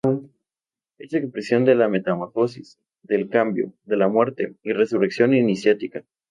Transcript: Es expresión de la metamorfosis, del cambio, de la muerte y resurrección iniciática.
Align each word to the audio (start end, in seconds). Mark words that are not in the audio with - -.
Es 0.97 1.13
expresión 1.13 1.63
de 1.63 1.75
la 1.75 1.87
metamorfosis, 1.87 2.79
del 3.03 3.29
cambio, 3.29 3.71
de 3.85 3.97
la 3.97 4.07
muerte 4.09 4.55
y 4.63 4.73
resurrección 4.73 5.35
iniciática. 5.35 6.03